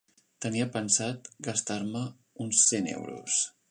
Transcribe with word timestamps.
Tenia 0.45 0.65
pensat 0.77 1.29
gastar-me 1.51 2.05
uns 2.47 2.67
cent 2.73 2.95
euros. 3.01 3.43